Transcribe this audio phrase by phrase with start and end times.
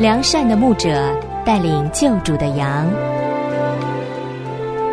[0.00, 1.14] 良善的牧者
[1.44, 2.88] 带领救主的羊，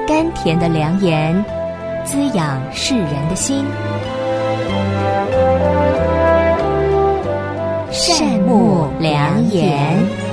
[0.06, 1.34] 甘甜的良言
[2.04, 3.66] 滋养世人的心。
[7.90, 10.27] 善牧良言。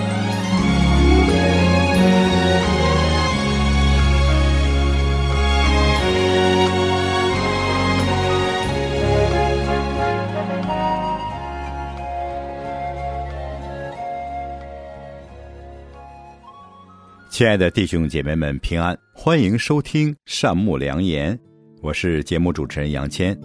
[17.34, 18.96] 亲爱的弟兄姐妹们，平安！
[19.12, 21.36] 欢迎收听善牧良言，
[21.82, 23.36] 我是节目主持人杨谦。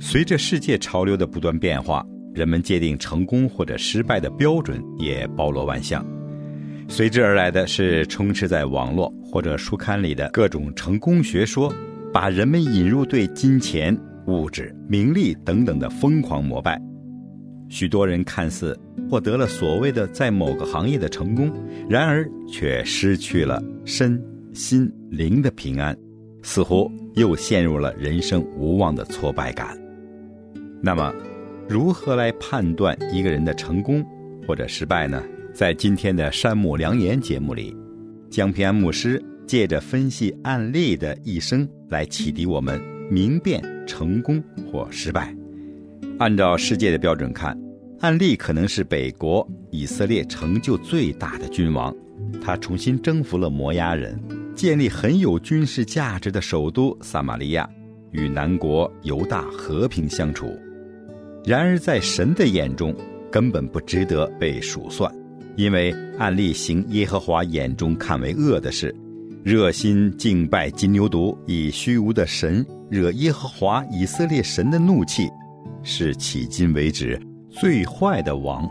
[0.00, 2.02] 随着世界潮流的不断变化，
[2.32, 6.02] 人们界定成功或者失败的标准也包罗万象。
[6.88, 11.70] 随之而来的是充斥在网络或者书刊里的各种成功学说，
[12.14, 13.94] 把人们引入对金钱、
[14.26, 16.80] 物质、名利等等的疯狂膜拜。
[17.72, 21.50] 许多人看似获得了所谓的在某个行业的成功，
[21.88, 25.96] 然而却失去了身心灵的平安，
[26.42, 29.74] 似乎又陷入了人生无望的挫败感。
[30.82, 31.14] 那么，
[31.66, 34.04] 如何来判断一个人的成功
[34.46, 35.22] 或者失败呢？
[35.54, 37.74] 在今天的山木良言节目里，
[38.28, 42.78] 江平安牧师借着分析案例的一生来启迪我们
[43.10, 45.34] 明辨成功或失败。
[46.18, 47.56] 按照世界的标准看，
[48.00, 51.94] 案例可能是北国以色列成就最大的君王，
[52.40, 54.18] 他重新征服了摩押人，
[54.54, 57.68] 建立很有军事价值的首都撒玛利亚，
[58.10, 60.56] 与南国犹大和平相处。
[61.44, 62.94] 然而，在神的眼中，
[63.30, 65.12] 根本不值得被数算，
[65.56, 68.94] 因为案例行耶和华眼中看为恶的事，
[69.42, 75.28] 热心敬拜金牛犊，以虚无的神惹耶和华以色列神的怒气。
[75.82, 78.68] 是迄今为止最坏的王。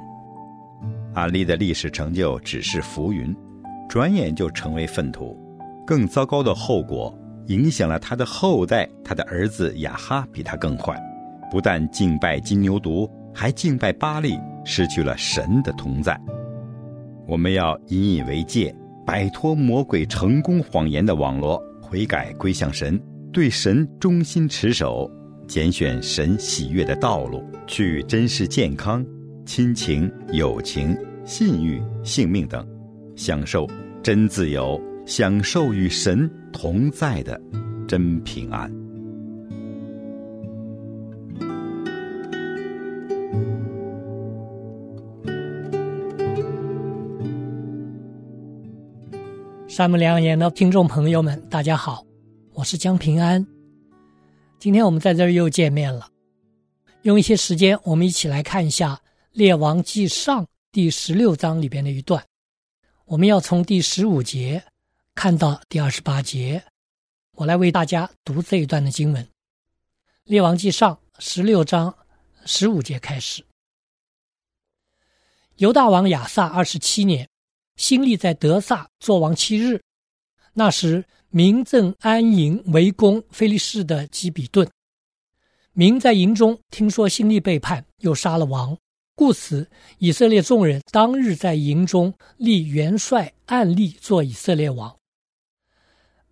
[1.13, 3.35] 阿利的历史成就只是浮云，
[3.89, 5.37] 转眼就成为粪土。
[5.85, 7.13] 更糟糕的后果
[7.47, 10.97] 影响了他的后代，他的儿子雅哈比他更坏，
[11.51, 16.17] 不但敬拜金牛犊，还敬拜巴利，失去了神的同在。
[17.27, 18.73] 我们要引以为戒，
[19.05, 23.01] 摆脱魔鬼成功谎言的网络，悔改归向神，
[23.33, 25.11] 对神忠心持守。
[25.51, 29.05] 拣选神喜悦的道路，去珍视健康、
[29.45, 32.65] 亲情、友情、信誉、性命等，
[33.17, 33.67] 享受
[34.01, 37.37] 真自由，享受与神同在的
[37.85, 38.71] 真平安。
[49.67, 52.05] 山木良言的听众朋友们，大家好，
[52.53, 53.50] 我是江平安。
[54.61, 56.07] 今天我们在这儿又见面了，
[57.01, 58.93] 用一些时间，我们一起来看一下
[59.31, 62.23] 《列王纪上》第十六章里边的一段。
[63.05, 64.63] 我们要从第十五节
[65.15, 66.63] 看到第二十八节，
[67.37, 69.23] 我来为大家读这一段的经文。
[70.25, 71.91] 《列王纪上》十六章
[72.45, 73.43] 十五节开始：
[75.55, 77.27] 犹大王亚萨二十七年，
[77.77, 79.81] 新立在德萨作王七日，
[80.53, 81.03] 那时。
[81.33, 84.69] 民正安营围攻菲利士的基比顿，
[85.71, 88.77] 民在营中听说新利背叛，又杀了王，
[89.15, 89.65] 故此
[89.99, 94.93] 以色列众人当日在营中立元帅暗利做以色列王。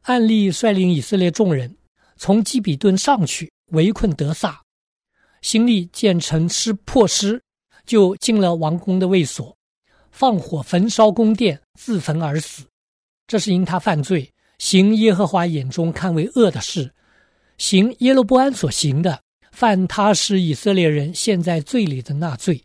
[0.01, 1.73] 暗利率领以色列众人
[2.17, 4.61] 从基比顿上去围困德萨，
[5.41, 7.41] 新利见城失破失，
[7.85, 9.55] 就进了王宫的卫所，
[10.11, 12.65] 放火焚烧宫殿，自焚而死。
[13.27, 14.29] 这是因他犯罪。
[14.59, 16.93] 行耶和华眼中看为恶的事，
[17.57, 22.63] 行耶罗波安所行的，犯他使以色列人陷在罪里的那罪。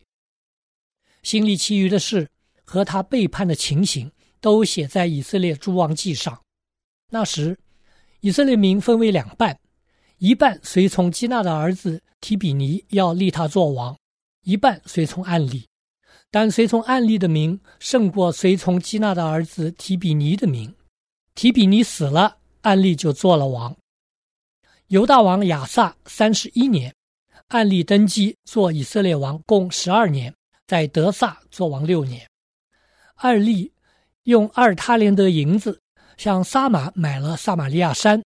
[1.22, 2.28] 心里其余的事
[2.64, 4.10] 和他背叛的情形，
[4.40, 6.38] 都写在以色列诸王记上。
[7.10, 7.56] 那时，
[8.20, 9.56] 以色列民分为两半，
[10.18, 13.96] 一半随从基纳的儿子提比尼要立他做王，
[14.42, 15.66] 一半随从暗利。
[16.30, 20.74] 但随从暗利的名胜过随从基纳的儿子提比尼的名。
[21.34, 23.76] 提比尼死了，暗利就做了王。
[24.86, 26.94] 犹大王亚萨三十一年，
[27.48, 30.32] 暗利登基做以色列王，共十二年，
[30.66, 32.28] 在德萨做王六年。
[33.16, 33.72] 暗利
[34.24, 35.80] 用二他连德银子
[36.16, 38.22] 向撒马买了撒玛利亚山，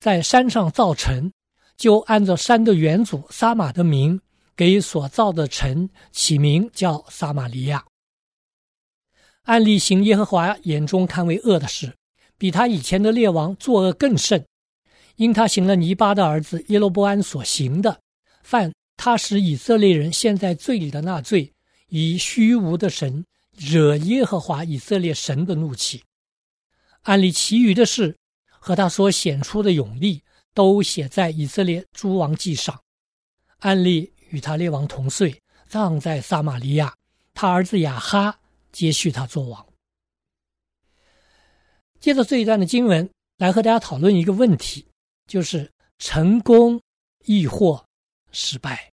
[0.00, 1.30] 在山上造城，
[1.76, 4.20] 就按照山的元祖撒马的名，
[4.56, 7.84] 给所造的城起名叫撒玛利亚。
[9.42, 11.94] 暗利行耶和华眼中看为恶的事。
[12.38, 14.46] 比他以前的列王作恶更甚，
[15.16, 18.00] 因他行了尼巴的儿子耶罗波安所行的，
[18.42, 21.52] 犯他使以色列人陷在罪里的那罪，
[21.88, 23.24] 以虚无的神
[23.56, 26.02] 惹耶和华以色列神的怒气。
[27.02, 28.16] 案例其余的事
[28.48, 30.22] 和他所显出的勇力，
[30.54, 32.80] 都写在以色列诸王记上。
[33.58, 36.94] 案例与他列王同岁，葬在撒玛利亚，
[37.34, 38.38] 他儿子亚哈
[38.70, 39.67] 接续他做王。
[42.00, 44.86] 接着这一段的经文，来和大家讨论一个问题，
[45.26, 46.80] 就是成功
[47.24, 47.84] 亦或
[48.30, 48.92] 失败。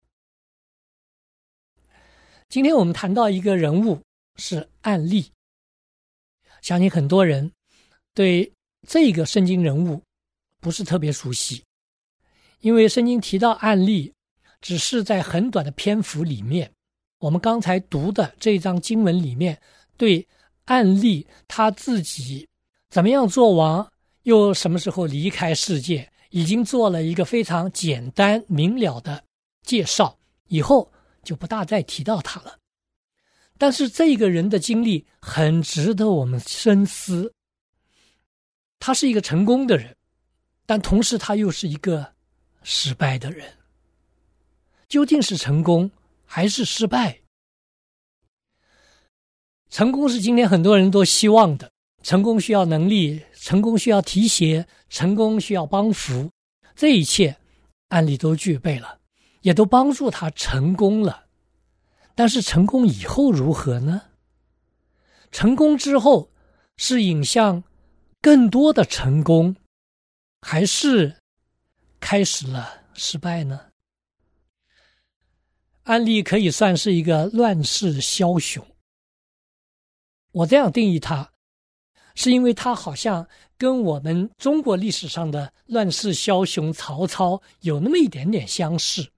[2.48, 4.00] 今天我们谈到一个人物
[4.36, 5.30] 是案例，
[6.60, 7.50] 相信很多人
[8.14, 8.52] 对
[8.86, 10.00] 这个圣经人物
[10.60, 11.64] 不是特别熟悉，
[12.60, 14.12] 因为圣经提到案例，
[14.60, 16.70] 只是在很短的篇幅里面。
[17.18, 19.60] 我们刚才读的这一章经文里面，
[19.96, 20.26] 对
[20.66, 22.46] 案例他自己
[22.92, 23.90] 怎么样做王，
[24.24, 29.24] 又什么时候离开世界，已经做了一个非常简单明了的
[29.62, 30.18] 介绍，
[30.48, 30.92] 以后。
[31.24, 32.58] 就不大再提到他了，
[33.56, 37.32] 但是这个人的经历很值得我们深思。
[38.80, 39.96] 他是一个成功的人，
[40.66, 42.14] 但同时他又是一个
[42.64, 43.56] 失败的人。
[44.88, 45.88] 究竟是成功
[46.24, 47.20] 还是失败？
[49.70, 51.71] 成功是今天很多人都希望的，
[52.02, 56.30] 成功需要能力，成功需要提携，成功需要帮扶，
[56.74, 57.36] 这一切
[57.88, 58.98] 案例都具备了。
[59.42, 61.26] 也都帮助他成功了，
[62.14, 64.00] 但是成功以后如何呢？
[65.32, 66.30] 成功之后
[66.76, 67.64] 是引向
[68.20, 69.56] 更多的成功，
[70.42, 71.16] 还是
[71.98, 73.72] 开始了失败呢？
[75.82, 78.64] 安利可以算是一个乱世枭雄，
[80.30, 81.31] 我这样定义他，
[82.14, 83.26] 是因为他好像
[83.56, 89.08] 跟我们中国历史上的乱世枭雄曹操有那么一点点相似。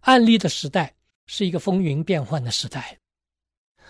[0.00, 0.94] 案例的时代
[1.26, 2.98] 是一个风云变幻的时代。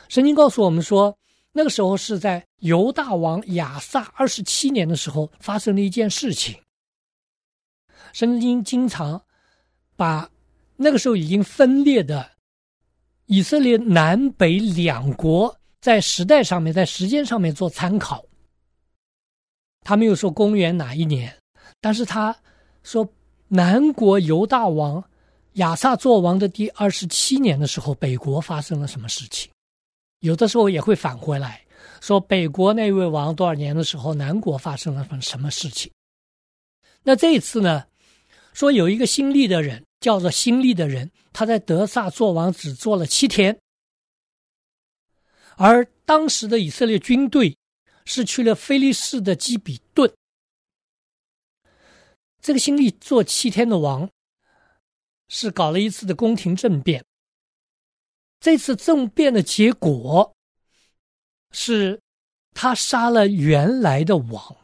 [0.09, 1.17] 圣经告诉我们说，
[1.53, 6.59] 那个时候是在犹大王亚萨二十七年的时候发生了一件事情。
[8.13, 9.23] 圣经经常
[9.97, 10.29] 把
[10.77, 12.33] 那个时候已经分裂的
[13.27, 18.25] 以色列南北两国在时代上面、在时间上面做参考。
[19.83, 21.37] 他没有说公元哪一年，
[21.81, 22.35] 但是他
[22.83, 23.07] 说
[23.49, 25.05] 南国犹大王。
[25.57, 29.51] 亚萨做王的第二十七年的时候，北国发生了什么事情？
[30.21, 31.63] 有的时候也会返回来
[32.01, 35.93] 说，北国那位王多少年的时候，南国发生了什么事情？
[37.03, 37.85] 那这一次呢？
[38.55, 43.59] 说有一个新立的人，叫做新立的人，他在德萨做王只做了七天，
[45.63, 47.57] 而当时的以色列军队
[48.05, 50.13] 是去了菲利士的基比顿。
[52.41, 54.11] 这个新历做七天的王。
[55.35, 57.03] 是搞了一次的宫廷政变，
[58.39, 60.37] 这次政变的结果
[61.53, 61.99] 是，
[62.51, 64.57] 他杀了原来的王。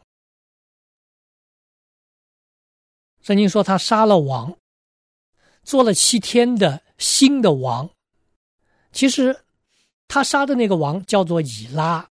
[3.23, 4.55] 圣经说他杀了王，
[5.63, 7.89] 做了七天的新的王。
[8.91, 9.43] 其实，
[10.09, 12.09] 他杀的那个王叫做以拉，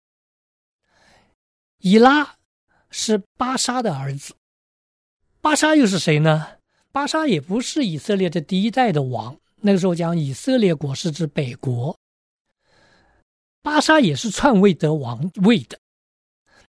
[1.79, 2.37] 以拉
[2.91, 4.35] 是巴沙的儿子，
[5.43, 6.57] 巴沙又是谁呢？
[6.91, 11.97] 巴沙也不是以色列的第一代的王，那个时候讲以色列国是指北国。
[13.61, 15.79] 巴沙也是篡位得王位的，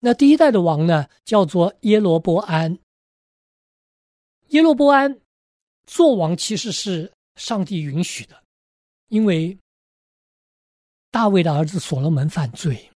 [0.01, 2.77] 那第一代的王呢，叫做耶罗波安。
[4.49, 5.19] 耶罗波安
[5.87, 8.43] 做王其实是上帝允许的，
[9.07, 9.57] 因为
[11.13, 12.89] 大卫的儿子所罗门犯罪，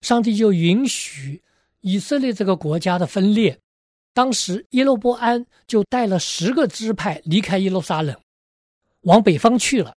[0.00, 1.42] 上帝就允许
[1.80, 3.58] 以色列这个国家的分裂。
[4.14, 8.16] 当时耶罗波安就带了十个支派离开耶路撒冷，
[9.00, 9.96] 往北方去了。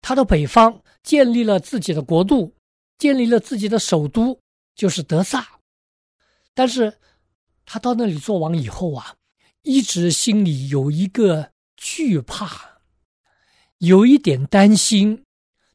[0.00, 2.54] 他到北方建立了自己的国度，
[2.96, 4.38] 建立了自己的首都，
[4.76, 5.44] 就是德萨。
[6.54, 6.96] 但是，
[7.64, 9.16] 他到那里做王以后啊，
[9.62, 12.80] 一直心里有一个惧怕，
[13.78, 15.24] 有一点担心，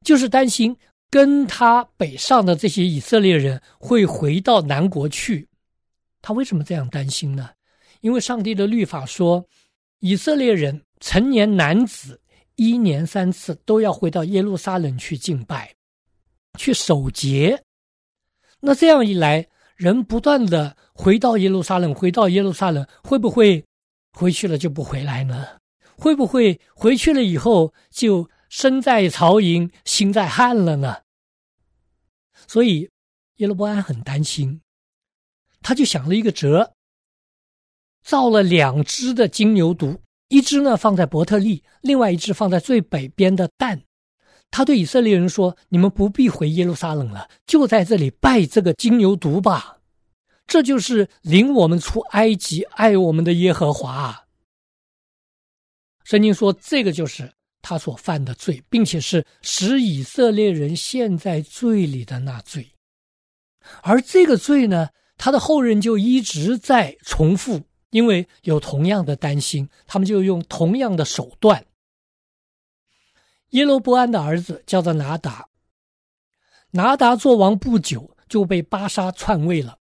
[0.01, 0.77] 就是担心
[1.15, 5.47] 跟他北上的这些以色列人会回到南国去。
[6.21, 7.51] 他为什么这样担心呢？
[8.01, 9.47] 因为上帝的律法说，
[10.01, 12.19] 以色列人成年男子
[12.57, 15.73] 一年三次都要回到耶路撒冷去敬拜，
[16.57, 17.63] 去守节。
[18.59, 23.63] 那这样一来，人不断的回到耶路撒冷，回到耶路撒冷，会不会
[24.11, 25.47] 回去了就不回来呢？
[25.95, 30.97] 会不会回去了以后就身在曹营心在汉了呢？
[32.47, 32.89] 所以
[33.37, 34.61] 耶罗伯安很担心，
[35.61, 36.73] 他就想了一个辙。
[38.03, 39.97] 造了两只的金牛犊，
[40.27, 43.81] 一只呢放在伯特利，另外一只放在最北边的蛋。
[44.51, 49.79] 他对以色列人说：“你们不必回耶路撒冷了，就在这里拜这个金牛犊吧。
[50.45, 54.27] 这就是领我们出埃及、爱我们的耶和华。”
[56.05, 57.33] 圣经说，这个就是
[57.67, 62.71] 他所犯的罪，并且是使以色列人陷在罪里的那罪。
[63.81, 71.65] 而这个罪呢，他的后人就一直在重复，因为有同样的担心，他们就用同样的手段。
[73.49, 75.47] 耶罗波安的儿子叫做拿达，
[76.69, 79.79] 拿达做王不久就被巴沙篡位了。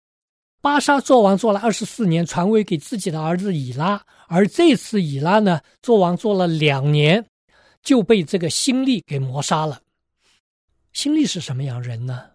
[0.60, 4.04] 巴沙做王做了二十四年，传位给自己的儿子以拉。
[4.28, 7.24] 而这次以拉呢，做王做了两年，
[7.82, 9.82] 就被这个新力给谋杀了。
[10.94, 12.32] 新力是什么样人呢？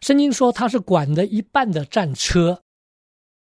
[0.00, 2.62] 圣经说他是管的一半的战车，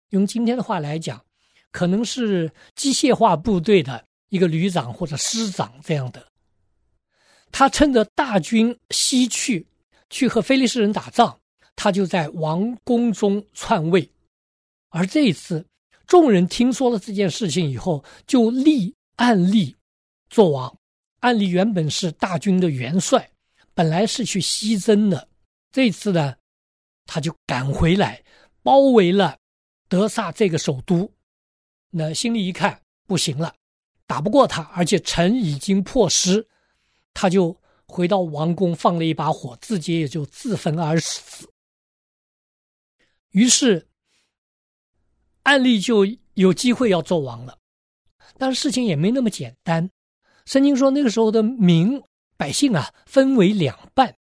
[0.09, 1.25] 用今天的话来讲，
[1.71, 6.25] 可能是机械化部队的一个旅长或者师长这样的。
[7.51, 9.67] 他趁着大军西去，
[10.09, 11.39] 去和菲利士人打仗，
[11.75, 14.09] 他就在王宫中篡位。
[14.89, 15.65] 而这一次，
[16.07, 19.75] 众人听说了这件事情以后，就立暗利
[20.29, 20.77] 做王。
[21.25, 23.31] 暗利原本是大军的元帅，
[23.73, 25.27] 本来是去西征的。
[25.71, 26.35] 这次呢，
[27.07, 28.23] 他就赶回来，
[28.61, 29.35] 包围了
[29.89, 31.11] 德萨这个首都。
[31.89, 33.55] 那心里一看，不行了，
[34.05, 36.47] 打不过他，而且城已经破失。
[37.11, 41.49] 他就回到王宫，放了一把火，自己也就自焚而死。
[43.31, 43.87] 于是，
[45.41, 46.05] 暗利就
[46.35, 47.57] 有机会要做王了。
[48.37, 49.89] 但是事情也没那么简单。
[50.45, 52.01] 圣经说，那个时候的民
[52.37, 54.15] 百姓啊，分为两半，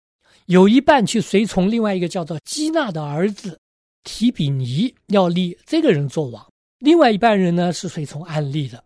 [0.46, 3.58] 有一半去随从另外一个叫做基纳的儿子
[4.04, 6.44] 提比尼，要立这个人做王；
[6.78, 8.84] 另外一半人呢，是随从安利的。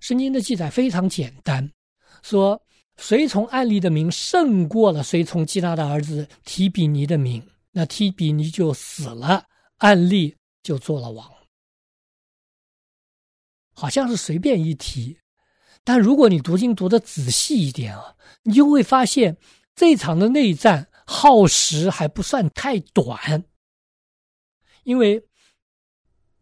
[0.00, 1.70] 圣经的记载非常简单。
[2.22, 2.60] 说
[2.96, 9.44] 随从安利的名胜过了随从基纳的儿子提比尼的名，那提比尼就死了，
[9.78, 11.28] 安利就做了王。
[13.74, 15.16] 好像是随便一提，
[15.84, 19.36] 但如果你读经读的仔细一点啊，你就会发现
[19.74, 23.44] 这场的内战耗时还不算太短，
[24.84, 25.26] 因为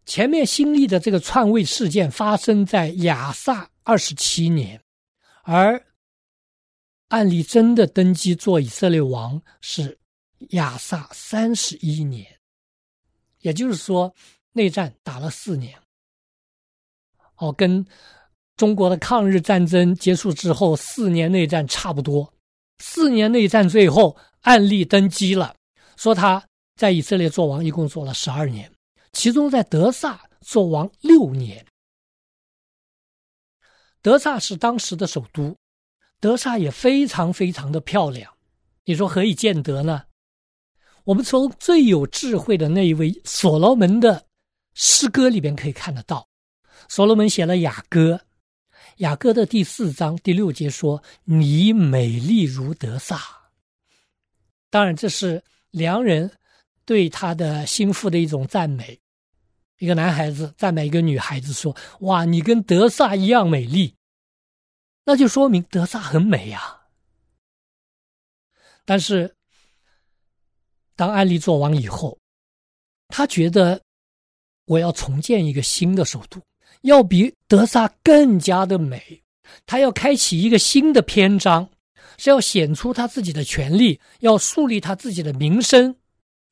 [0.05, 4.83] 前面新立的这个篡位事件发生在亚萨二十七年。
[5.43, 5.87] 而
[7.09, 9.99] 案例真的登基做以色列王是
[10.51, 12.39] 亚萨三十一年，
[13.39, 14.15] 也就是说
[14.53, 15.77] 内战打了四年。
[17.37, 17.85] 哦，跟
[18.61, 22.31] 中国的抗日战争结束之后四年内战差不多。
[22.79, 25.57] 四年内战最后案例登基了，
[25.97, 26.45] 说他
[26.77, 28.71] 在以色列做王一共做了十二年，
[29.13, 31.65] 其中在德萨做王六年。
[34.03, 35.57] 德萨是当时的首都，
[36.21, 38.31] 德萨也非常非常的漂亮。
[38.85, 40.03] 你说何以见得呢？
[41.05, 44.27] 我们从最有智慧的那一位所罗门的
[44.75, 46.29] 诗歌里边可以看得到。
[46.91, 48.21] 所罗门写了雅歌，
[49.01, 53.19] 雅歌的第四章第六节说：“你美丽如德萨。”
[54.69, 56.31] 当然，这是良人
[56.85, 59.01] 对他的心腹的一种赞美。
[59.79, 63.97] 一个男孩子赞美一个女孩子说：“哇，你跟德萨一样美丽。”
[65.05, 66.83] 那就说明德萨很美呀。
[68.85, 69.35] 但是，
[70.95, 72.19] 当安利做完以后，
[73.09, 73.81] 他觉得
[74.67, 76.39] 我要重建一个新的首都，
[76.83, 79.23] 要比德萨更加的美。
[79.67, 81.69] 他要开启一个新的篇章，
[82.19, 85.95] 是要显出他自己的权利，要树立他自己的名声，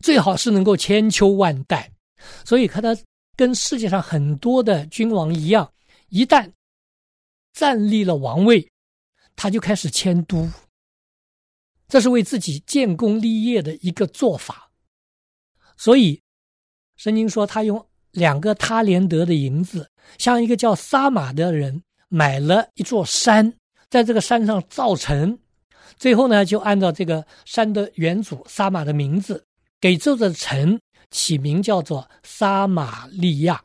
[0.00, 1.92] 最好是能够千秋万代。
[2.44, 2.96] 所以，看他。
[3.36, 5.72] 跟世界上很多的君王一样，
[6.08, 6.50] 一旦
[7.52, 8.68] 站立了王位，
[9.36, 10.50] 他就开始迁都。
[11.86, 14.68] 这是为自己建功立业的一个做法。
[15.76, 16.20] 所以，
[16.96, 23.52] 圣经说他用两个他连德的银子，向一个叫撒马的人买了一座山，
[23.90, 25.38] 在这个山上造城。
[25.96, 29.44] 最后呢，就按照这个山的原主撒马的名字，
[29.80, 30.78] 给这座城。
[31.10, 33.64] 起名叫做撒玛利亚。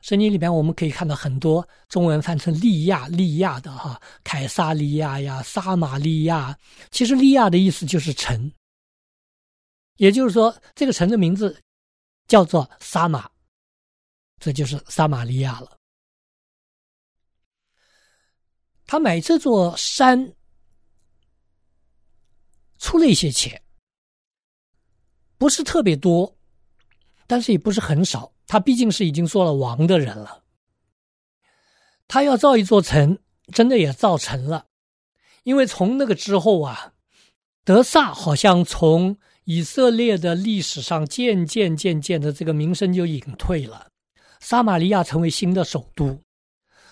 [0.00, 6.58] 圣经里边我们可以看到很多中文翻成利亚、利亚的哈，凯撒利亚呀、撒玛利亚。
[6.90, 8.50] 其实利亚的意思就是城，
[9.98, 11.56] 也就是说这个城的名字
[12.26, 13.30] 叫做撒玛，
[14.38, 15.78] 这就是撒玛利亚了。
[18.86, 20.34] 他买这座山
[22.78, 23.62] 出了一些钱。
[25.38, 26.36] 不是特别多，
[27.26, 28.32] 但是也不是很少。
[28.46, 30.44] 他毕竟是已经做了王的人了。
[32.06, 33.18] 他要造一座城，
[33.52, 34.68] 真的也造成了，
[35.42, 36.94] 因为从那个之后啊，
[37.64, 43.88] 德萨好像从以色列的历史上渐渐渐渐的这个名声就隐退了。
[44.40, 46.20] 撒玛利亚成为新的首都，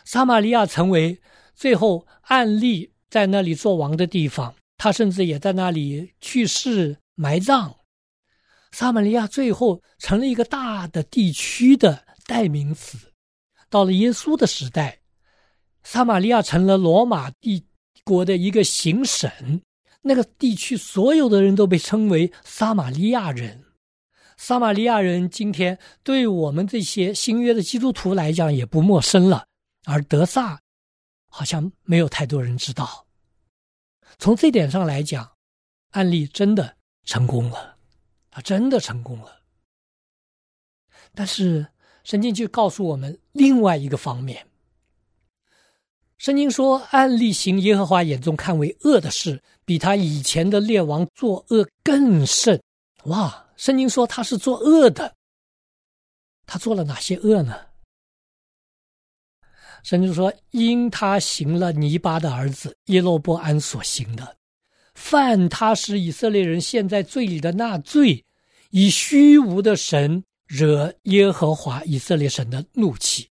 [0.04, 1.20] 撒玛利亚成为
[1.54, 7.74] 最后暗利在那里做王的地方，他甚至也在那里去世埋葬。
[8.72, 12.98] 撒玛利亚最后成了一个大的地区的代名词。
[13.68, 14.96] 到了耶稣的时代。
[15.82, 17.64] 撒玛利亚成了罗马帝
[18.04, 19.30] 国的一个行省，
[20.02, 23.64] 那个地区所有的人都被称为撒玛利亚人。
[24.36, 29.46] 撒玛利亚人今天对我们这些新约的基督徒来讲也不陌生了，
[29.84, 30.58] 而德萨
[31.28, 33.06] 好像没有太多人知道。
[34.18, 35.30] 从这点上来讲，
[35.90, 37.76] 案例真的成功了，
[38.30, 39.40] 啊真的成功了。
[41.14, 41.66] 但是
[42.04, 44.46] 圣经就告诉我们另外一个方面。
[46.16, 52.60] 圣经说，暗利行耶和华眼中看为恶的事，比他以前的列王作恶更甚。
[53.04, 53.46] 哇！
[53.54, 55.14] 圣经说他是作恶的，
[56.44, 57.54] 他做了哪些恶呢？
[59.84, 64.36] 圣经说，因他行了尼巴的儿子耶罗波安所行的，
[64.96, 68.24] 犯他使以色列人陷在罪里的那罪，
[68.70, 73.30] 以虚无的神惹耶和华以色列神的怒气。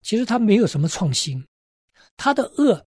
[0.00, 1.44] 其实他没有什么创新，
[2.16, 2.86] 他的恶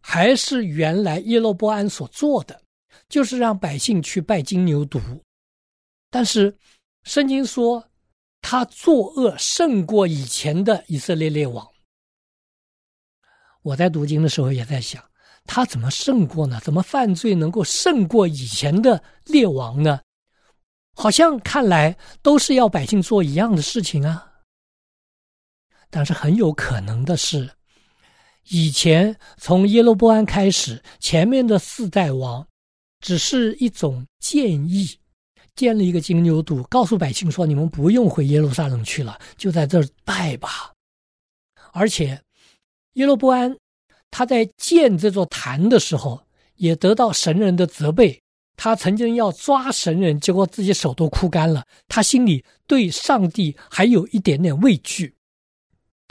[0.00, 2.60] 还是原来耶罗波安所做的，
[3.08, 5.00] 就是让百姓去拜金牛犊。
[6.10, 6.56] 但是
[7.04, 7.86] 圣经说
[8.40, 11.66] 他作恶胜过以前的以色列列王。
[13.62, 15.04] 我在读经的时候也在想，
[15.44, 16.58] 他怎么胜过呢？
[16.64, 20.00] 怎么犯罪能够胜过以前的列王呢？
[20.94, 24.26] 好像看来都是要百姓做一样的事情啊。
[25.90, 27.50] 但是很有可能的是，
[28.50, 32.44] 以前从耶罗波安开始，前面的四代王
[33.00, 34.88] 只是一种建议，
[35.54, 40.72] 建了一个金牛犊，告诉百姓说：“你们不用回耶路撒冷去了，就在这儿拜吧。”
[41.72, 42.20] 而且
[42.94, 43.56] 耶罗波安
[44.10, 46.20] 他在建这座坛的时候，
[46.56, 48.20] 也得到神人的责备。
[48.56, 51.64] 他曾经要抓神人，结果自己手都枯干了。
[51.86, 55.14] 他心里对上帝还有一点点畏惧。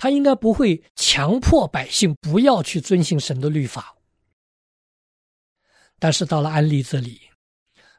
[0.01, 3.97] 他应该不会强迫百姓不要去遵行神的律法，
[5.99, 7.19] 但是到了安利这里，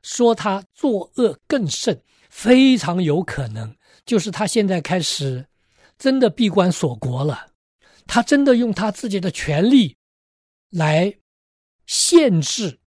[0.02, 5.46] 说他作恶更甚，非常有可能就是他现在开始
[5.98, 7.50] 真的闭关锁国了，
[8.06, 9.94] 他真的用他自己的权利
[10.70, 11.14] 来
[11.84, 12.80] 限制，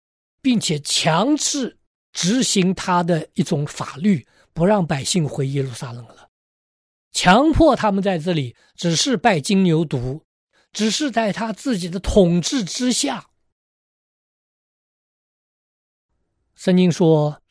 [0.40, 1.76] 并且强制
[2.12, 6.29] 执行他的一种法律，不让百姓回耶路撒冷了。
[7.12, 10.22] 强迫他们在这里只是拜金牛犊，
[10.72, 13.30] 只是在他自己的统治之下。
[16.54, 17.42] 圣经说，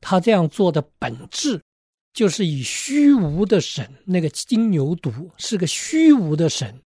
[0.00, 1.62] 他这样做的本质，
[2.12, 6.82] 就是以虚无的神，那个金牛犊是个虚无的神，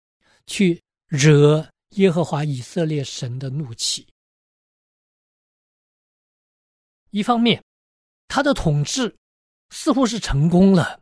[0.46, 4.06] 去惹耶和华以色列神的怒气。
[7.10, 7.62] 一方面，
[8.26, 9.16] 他的统治
[9.70, 11.00] 似乎是成功了。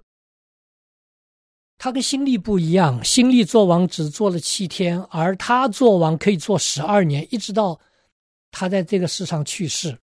[1.77, 7.79] 他跟新历不一样，新历做王只做了七天，而他做王可以做十二年，一直到
[8.51, 9.99] 他在这个世上去世。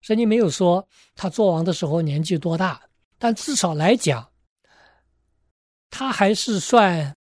[0.00, 2.82] 圣经没有说他做王的时候年纪多大，
[3.18, 4.28] 但至少来讲，
[5.90, 7.14] 他还是算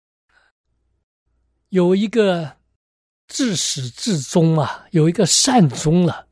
[1.69, 2.55] 有一个
[3.27, 6.27] 至始至终啊，有一个善终了。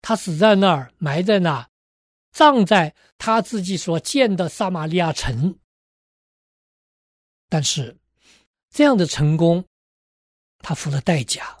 [0.00, 1.68] 他死在那儿，埋在那，
[2.32, 5.56] 葬在他自己所建的撒玛利亚城。
[7.52, 7.94] 但是，
[8.70, 9.62] 这样的成功，
[10.60, 11.54] 他付了代价。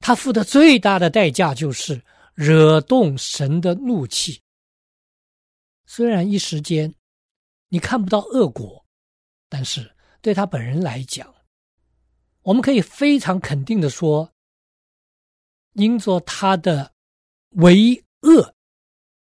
[0.00, 4.40] 他付的最大的代价就是惹动神的怒气。
[5.84, 6.94] 虽然一时间
[7.68, 8.82] 你看不到恶果，
[9.50, 11.34] 但是对他本人来讲，
[12.40, 14.32] 我们可以非常肯定的说，
[15.74, 16.90] 因着他的
[17.56, 18.54] 为恶，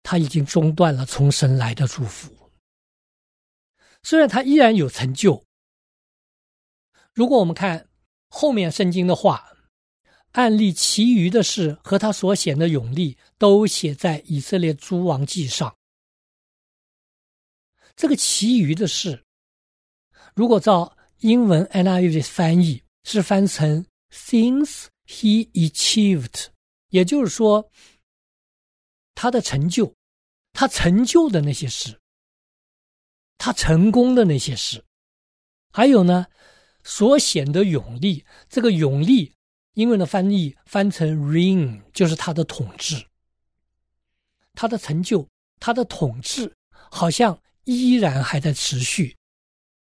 [0.04, 2.32] 他已经中断了从神来的祝福。
[4.04, 5.44] 虽然他依然有成就。
[7.14, 7.88] 如果我们看
[8.29, 9.53] 后面圣经的话，
[10.33, 15.74] 案例其余的事和他所显的勇力，都写在以色列诸王记上。
[17.94, 19.24] 这个其余的事，
[20.35, 26.48] 如果照英文 NIV 的翻译，是翻成 things he achieved，
[26.88, 27.70] 也就是说，
[29.14, 29.94] 他的成就，
[30.53, 31.96] 他成就的那些事，
[33.38, 34.85] 他成功的那些事，
[35.70, 36.27] 还有呢？
[36.85, 38.25] 所显的勇力。
[38.49, 39.35] 这个勇力，
[39.73, 43.05] 英文的翻译翻成 reign，就是他的统治。
[44.53, 45.27] 他的成就，
[45.59, 46.55] 他的统治，
[46.90, 49.16] 好像依然还在持续，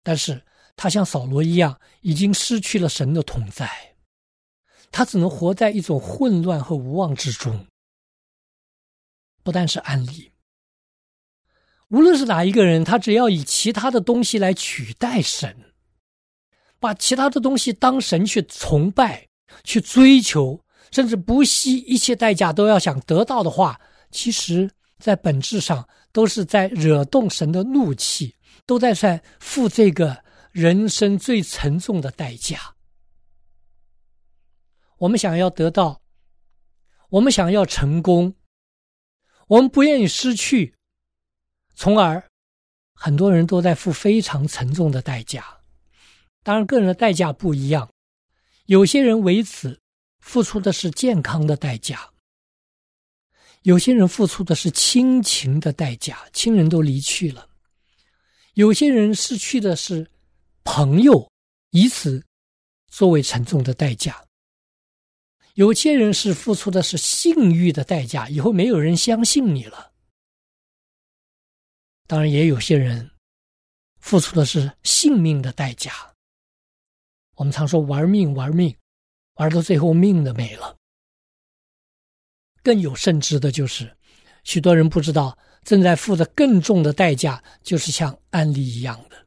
[0.02, 3.94] 但是他像扫罗一样，已经失去了神的同在，
[4.90, 7.66] 他只能活在一种混乱和无望之中。
[9.44, 10.32] 不但是案例，
[11.90, 15.75] 无论是哪一个人，他只要以其他的东西来取代神，
[16.78, 19.26] 把其他的东西当神去崇拜、
[19.64, 20.60] 去追求，
[20.90, 23.80] 甚至不惜一切代价都要想得到的话。
[24.10, 28.34] 其实，在本质上都是在惹动神的怒气，
[28.64, 32.58] 都在在付这个人生最沉重的代价。
[34.98, 36.00] 我们想要得到，
[37.10, 38.34] 我们想要成功，
[39.48, 40.74] 我们不愿意失去，
[41.74, 42.22] 从而
[42.94, 45.55] 很多人都在付非常沉重的代价。
[46.46, 47.90] 当然，个人的代价不一样，
[48.66, 49.80] 有些人为此
[50.20, 52.08] 付出的是健康的代价。
[53.62, 57.48] 有些人付出的是亲情的代价，亲人都离去了；
[58.54, 60.08] 有些人失去的是
[60.62, 61.28] 朋友，
[61.70, 62.24] 以此
[62.86, 64.12] 作为沉重的代价；
[65.54, 69.90] 有些人是付出的是信誉的代价，以后没有人相信你了。
[72.06, 73.10] 当然，也有些人
[73.98, 76.12] 付出的是性命的代价。
[77.36, 78.76] 我们常说玩命，玩命，
[79.34, 80.76] 玩到最后命都没了。
[82.62, 83.96] 更有甚之的就是，
[84.42, 89.26] 许多人不知道正在付着更重的代价，就是像安利一样的。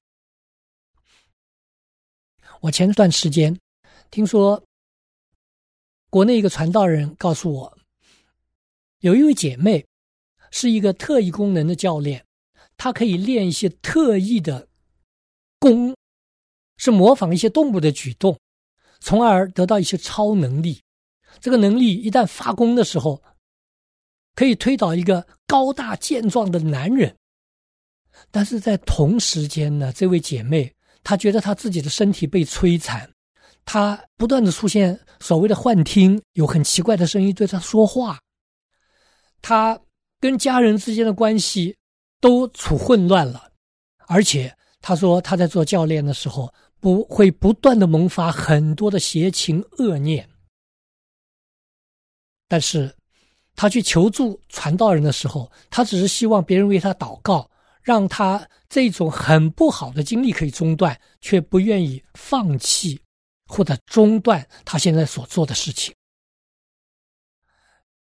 [2.61, 3.57] 我前段时间
[4.11, 4.61] 听说，
[6.09, 7.77] 国内一个传道人告诉我，
[8.99, 9.85] 有一位姐妹
[10.51, 12.25] 是一个特异功能的教练，
[12.75, 14.67] 她可以练一些特异的
[15.59, 15.95] 功，
[16.79, 18.35] 是模仿一些动物的举动，
[18.99, 20.81] 从而得到一些超能力。
[21.39, 23.21] 这个能力一旦发功的时候，
[24.33, 27.15] 可以推倒一个高大健壮的男人，
[28.31, 33.09] 但是在同时间呢，这位姐妹她觉得她自己的身体被摧残，
[33.63, 38.19] 她不断的出现所谓的幻听，有很奇怪的声音对她说话，
[39.41, 39.79] 她
[40.19, 41.75] 跟家人之间的关系
[42.19, 43.51] 都处混乱了，
[44.07, 50.29] 而且她说她在做教练的时候不会不断的萌发很多的邪情恶念。
[52.47, 52.95] 但是，
[53.55, 57.49] 他去求助传道人的时候，他只是希望别人为他祷告，
[57.81, 62.99] 让他这种很不好的经历可以中断，却不愿意放弃
[63.45, 65.93] 或者中断他现在所做的事情。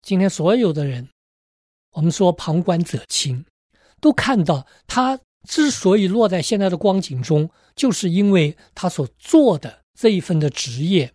[0.01, 1.07] 今天所有的人，
[1.91, 3.45] 我们说旁观者清，
[4.01, 11.13] 都看到他之所以落在现在的光景中，就是因为他所做的这一份的职业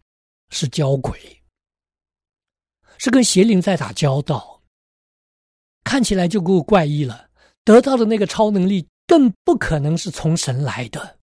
[0.50, 1.42] 是交鬼。
[2.98, 4.62] 是跟邪灵在打交道，
[5.84, 7.30] 看起来就够怪异了。
[7.66, 11.20] 得到的那个超能力更不可能是从神来的，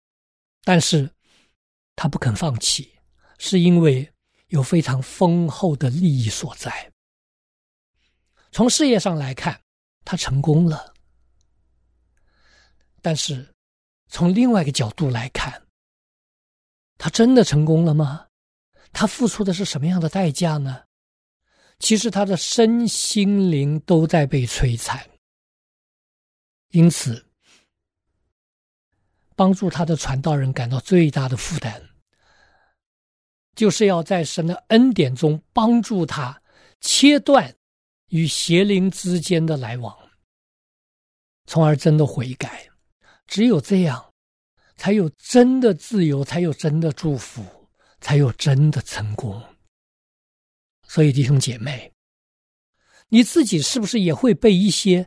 [0.64, 1.08] 但是
[1.94, 2.92] 他不肯放弃，
[3.38, 4.10] 是因为
[4.48, 6.90] 有非常丰厚的利益所在。
[8.50, 9.60] 从事业上来看，
[10.04, 10.94] 他成功了，
[13.08, 13.54] 但是
[14.08, 15.62] 从另外一个角度来看，
[16.98, 18.26] 他真的成功了吗？
[18.92, 20.84] 他付出的是什么样的代价呢？
[21.78, 25.08] 其实他的身心灵都在被摧残，
[26.72, 27.26] 因此，
[29.34, 31.82] 帮助他的传道人感到最大的负担，
[33.54, 36.42] 就是要在神的恩典中帮助他
[36.82, 37.56] 切断
[38.08, 39.96] 与邪灵之间的来往，
[41.46, 42.67] 从而真的悔改。
[43.28, 44.12] 只有这样，
[44.74, 47.44] 才有真的自由，才有真的祝福，
[48.00, 49.40] 才有真的成功。
[50.88, 51.92] 所以，弟兄姐妹，
[53.08, 55.06] 你自己是不是也会被一些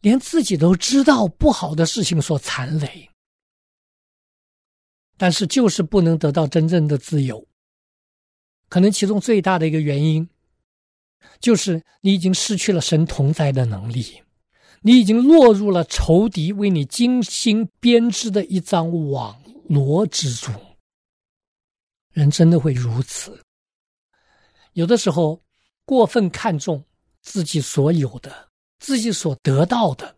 [0.00, 3.08] 连自己都知道不好的事情所残累？
[5.16, 7.48] 但是，就是不能得到真正的自由。
[8.68, 10.28] 可能其中最大的一个原因，
[11.40, 14.22] 就是你已经失去了神同在的能力，
[14.82, 19.38] 你已经落入了仇敌为你精心编织的一张网
[19.68, 20.54] 罗之中。
[22.12, 23.42] 人真的会如此。
[24.72, 25.42] 有的时候，
[25.84, 26.82] 过分看重
[27.20, 30.16] 自己所有的、自己所得到的。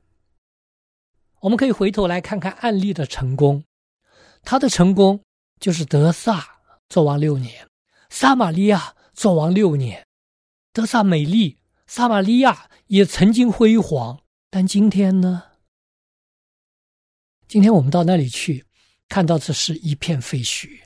[1.40, 3.64] 我们可以回头来看看案例的成功，
[4.42, 5.20] 他的成功
[5.58, 6.46] 就是德萨
[6.88, 7.68] 做王六年，
[8.10, 10.06] 撒玛利亚做王六年，
[10.72, 14.21] 德萨美丽，撒玛利亚也曾经辉煌，
[14.54, 15.42] 但今天呢？
[17.48, 18.62] 今天我们到那里去，
[19.08, 20.78] 看到这是一片废墟，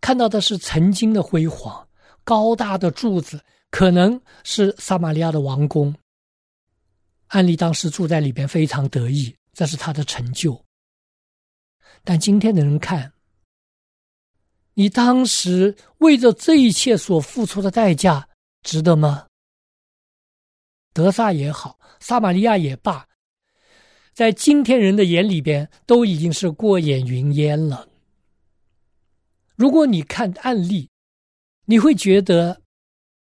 [0.00, 1.84] 看到的是曾经的辉煌，
[2.22, 5.92] 高大的柱子，可能是撒玛利亚的王宫。
[7.26, 10.64] 安利当时住在里边，非常得意，这是他的成就。
[12.04, 13.12] 但今天的人看，
[14.74, 18.28] 你当时为着这一切所付出的代价，
[18.62, 19.26] 值得吗？
[20.92, 23.06] 德萨也好，撒玛利亚也罢，
[24.12, 27.88] 在今天人的眼里边，都已经是过眼云烟了。
[29.56, 30.90] 如果你看案例，
[31.66, 32.60] 你会觉得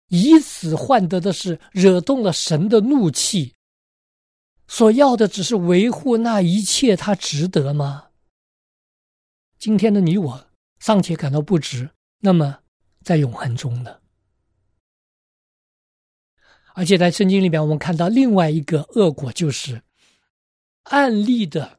[0.08, 3.54] 以此换得的是惹动了神的怒气，
[4.66, 8.08] 所要的只是维护那一切，它值得吗？
[9.58, 10.46] 今天的你我
[10.80, 11.90] 尚且感到不值，
[12.20, 12.58] 那么
[13.02, 13.98] 在永恒中呢？
[16.74, 19.80] 而且在圣经里面，我们看到另外一个恶果，就是
[20.82, 21.78] 案例的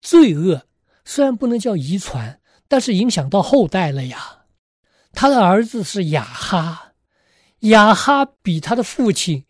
[0.00, 0.62] 罪恶，
[1.04, 4.38] 虽然不能叫遗传，但是影响到后代了呀。
[5.12, 6.94] 他的儿子是雅哈，
[7.60, 9.44] 雅哈比他的父亲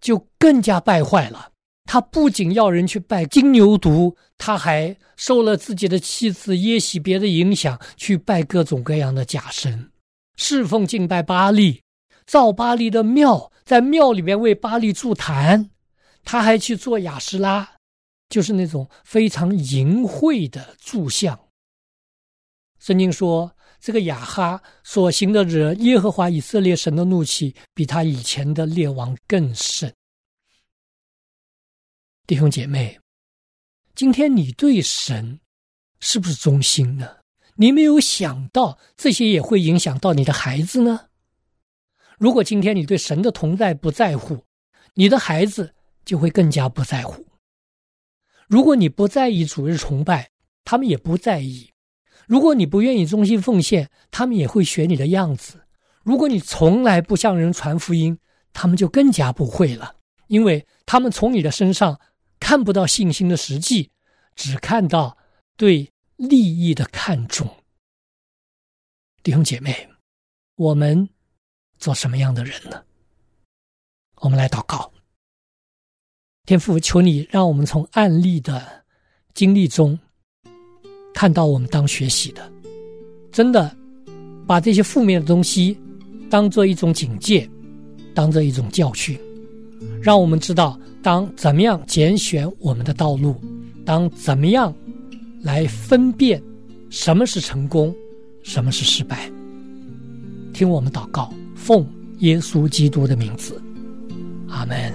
[0.00, 1.50] 就更加败坏了。
[1.84, 9.90] 他不仅要人去拜金牛犊，他还受了自己的妻子耶喜别的影响，去拜各种各样的假神，
[10.36, 11.82] 侍奉敬拜巴利，
[12.26, 13.52] 造巴利的庙。
[13.64, 15.70] 在庙里面为巴利筑坛，
[16.24, 17.76] 他还去做雅什拉，
[18.28, 21.38] 就是那种非常淫秽的柱像。
[22.78, 29.92] 圣经说，这个雅哈所行的惹耶和华以色列神的怒气，比他以前的列王更甚。
[32.26, 32.98] 弟兄姐妹，
[33.94, 35.40] 今天你对神
[36.00, 37.16] 是不是忠心呢？
[37.56, 41.08] 你没有想到这些也会影响到你的孩子呢？
[42.18, 44.44] 如果今天你对神的同在不在乎，
[44.94, 45.74] 你的孩子
[46.04, 47.26] 就会更加不在乎。
[48.46, 50.30] 如果你不在意主日崇拜，
[50.64, 51.70] 他们也不在意；
[52.26, 55.66] 如果你不愿意忠心奉献，他们也会学你的样子。
[56.02, 58.18] 如果你从来不向人传福音，
[58.52, 59.96] 他们就更加不会了，
[60.28, 61.98] 因为他们从你的身上
[62.38, 63.90] 看不到信心的实际，
[64.36, 65.16] 只看到
[65.56, 67.48] 对利益的看重。
[69.22, 69.88] 弟兄姐妹，
[70.56, 71.13] 我们。
[71.78, 72.82] 做什么样的人呢？
[74.20, 74.90] 我们来祷告，
[76.46, 78.84] 天父，求你让我们从案例的
[79.34, 79.98] 经历中
[81.12, 82.50] 看到我们当学习的，
[83.30, 83.76] 真的
[84.46, 85.78] 把这些负面的东西
[86.30, 87.48] 当做一种警戒，
[88.14, 89.18] 当做一种教训，
[90.02, 93.38] 让我们知道当怎么样拣选我们的道路，
[93.84, 94.74] 当怎么样
[95.42, 96.42] 来分辨
[96.88, 97.94] 什么是成功，
[98.42, 99.30] 什么是失败。
[100.54, 101.30] 听我们祷告。
[101.54, 101.86] 奉
[102.18, 103.60] 耶稣基督的名字，
[104.48, 104.92] 阿门。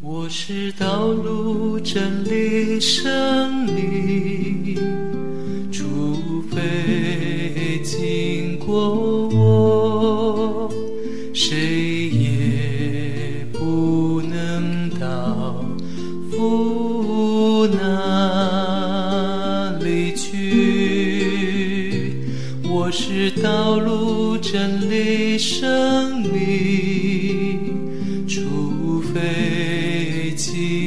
[0.00, 4.76] 我是道路真理生命，
[5.70, 10.68] 除非经过我，
[11.32, 15.64] 谁也不能到
[16.30, 22.16] 父那里去。
[22.68, 24.21] 我是道路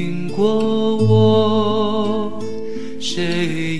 [0.05, 2.39] 经过我，
[2.99, 3.74] 谁